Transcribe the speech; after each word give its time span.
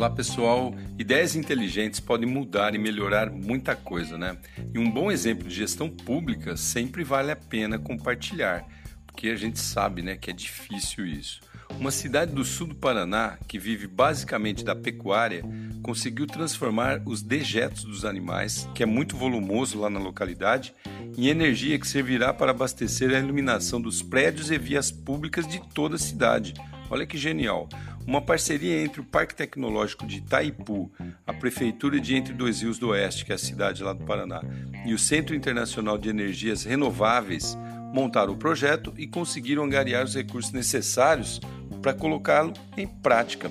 Olá 0.00 0.08
pessoal, 0.08 0.74
ideias 0.98 1.36
inteligentes 1.36 2.00
podem 2.00 2.26
mudar 2.26 2.74
e 2.74 2.78
melhorar 2.78 3.30
muita 3.30 3.76
coisa, 3.76 4.16
né? 4.16 4.34
E 4.72 4.78
um 4.78 4.90
bom 4.90 5.12
exemplo 5.12 5.46
de 5.46 5.54
gestão 5.54 5.90
pública 5.90 6.56
sempre 6.56 7.04
vale 7.04 7.30
a 7.30 7.36
pena 7.36 7.78
compartilhar, 7.78 8.66
porque 9.04 9.28
a 9.28 9.36
gente 9.36 9.58
sabe, 9.58 10.00
né, 10.00 10.16
que 10.16 10.30
é 10.30 10.32
difícil 10.32 11.04
isso. 11.04 11.42
Uma 11.78 11.90
cidade 11.90 12.32
do 12.32 12.46
sul 12.46 12.68
do 12.68 12.74
Paraná, 12.74 13.36
que 13.46 13.58
vive 13.58 13.86
basicamente 13.86 14.64
da 14.64 14.74
pecuária, 14.74 15.44
conseguiu 15.82 16.26
transformar 16.26 17.02
os 17.04 17.20
dejetos 17.20 17.84
dos 17.84 18.06
animais, 18.06 18.66
que 18.74 18.82
é 18.82 18.86
muito 18.86 19.18
volumoso 19.18 19.78
lá 19.78 19.90
na 19.90 20.00
localidade, 20.00 20.74
em 21.14 21.26
energia 21.26 21.78
que 21.78 21.86
servirá 21.86 22.32
para 22.32 22.52
abastecer 22.52 23.14
a 23.14 23.18
iluminação 23.18 23.78
dos 23.78 24.00
prédios 24.00 24.50
e 24.50 24.56
vias 24.56 24.90
públicas 24.90 25.46
de 25.46 25.60
toda 25.74 25.96
a 25.96 25.98
cidade. 25.98 26.54
Olha 26.88 27.06
que 27.06 27.18
genial! 27.18 27.68
Uma 28.06 28.20
parceria 28.20 28.82
entre 28.82 29.00
o 29.00 29.04
Parque 29.04 29.34
Tecnológico 29.34 30.06
de 30.06 30.18
Itaipu, 30.18 30.90
a 31.26 31.32
Prefeitura 31.32 32.00
de 32.00 32.16
Entre 32.16 32.32
Dois 32.32 32.62
Rios 32.62 32.78
do 32.78 32.88
Oeste, 32.88 33.24
que 33.24 33.32
é 33.32 33.34
a 33.34 33.38
cidade 33.38 33.82
lá 33.82 33.92
do 33.92 34.04
Paraná, 34.04 34.42
e 34.84 34.92
o 34.92 34.98
Centro 34.98 35.34
Internacional 35.34 35.96
de 35.98 36.08
Energias 36.08 36.64
Renováveis 36.64 37.56
montaram 37.92 38.32
o 38.32 38.36
projeto 38.36 38.92
e 38.96 39.06
conseguiram 39.06 39.64
angariar 39.64 40.04
os 40.04 40.14
recursos 40.14 40.52
necessários 40.52 41.40
para 41.82 41.94
colocá-lo 41.94 42.52
em 42.76 42.86
prática. 42.86 43.50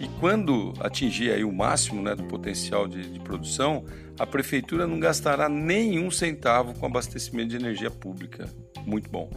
E 0.00 0.08
quando 0.18 0.72
atingir 0.80 1.30
aí 1.30 1.44
o 1.44 1.52
máximo 1.52 2.00
né, 2.00 2.14
do 2.14 2.24
potencial 2.24 2.88
de, 2.88 3.02
de, 3.02 3.20
produção, 3.20 3.84
a 4.18 4.26
prefeitura 4.26 4.86
não 4.86 4.98
gastará 4.98 5.46
nenhum 5.46 6.10
centavo 6.10 6.72
com 6.72 6.86
abastecimento 6.86 7.50
de 7.50 7.56
energia 7.56 7.90
pública. 7.90 8.48
Muito 8.86 9.10
bom. 9.10 9.30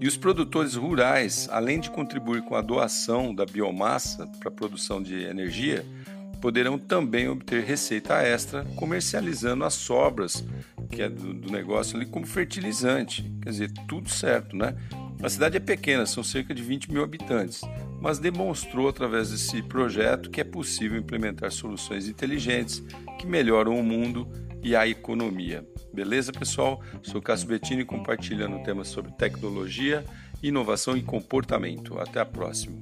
E 0.00 0.08
os 0.08 0.16
produtores 0.16 0.74
rurais, 0.74 1.48
além 1.52 1.80
de 1.80 1.90
contribuir 1.90 2.42
com 2.42 2.54
a 2.54 2.62
doação 2.62 3.34
da 3.34 3.44
biomassa 3.44 4.26
para 4.40 4.48
a 4.48 4.52
produção 4.52 5.02
de 5.02 5.22
energia, 5.22 5.84
poderão 6.40 6.78
também 6.78 7.28
obter 7.28 7.62
receita 7.62 8.14
extra 8.22 8.64
comercializando 8.76 9.64
as 9.64 9.74
sobras 9.74 10.42
que 10.90 11.02
é 11.02 11.08
do, 11.08 11.34
do 11.34 11.52
negócio 11.52 11.96
ali 11.96 12.06
como 12.06 12.26
fertilizante. 12.26 13.30
Quer 13.42 13.50
dizer, 13.50 13.72
tudo 13.88 14.08
certo, 14.08 14.56
né? 14.56 14.74
A 15.22 15.28
cidade 15.28 15.56
é 15.56 15.60
pequena, 15.60 16.04
são 16.06 16.22
cerca 16.22 16.54
de 16.54 16.62
20 16.62 16.92
mil 16.92 17.02
habitantes, 17.02 17.62
mas 18.06 18.20
demonstrou 18.20 18.88
através 18.88 19.32
desse 19.32 19.60
projeto 19.64 20.30
que 20.30 20.40
é 20.40 20.44
possível 20.44 20.96
implementar 20.96 21.50
soluções 21.50 22.08
inteligentes 22.08 22.80
que 23.18 23.26
melhoram 23.26 23.76
o 23.76 23.82
mundo 23.82 24.30
e 24.62 24.76
a 24.76 24.86
economia. 24.86 25.66
Beleza, 25.92 26.30
pessoal? 26.30 26.80
Sou 27.02 27.20
Cássio 27.20 27.48
Bettini 27.48 27.84
compartilhando 27.84 28.62
temas 28.62 28.86
sobre 28.86 29.10
tecnologia, 29.10 30.04
inovação 30.40 30.96
e 30.96 31.02
comportamento. 31.02 31.98
Até 31.98 32.20
a 32.20 32.24
próxima. 32.24 32.78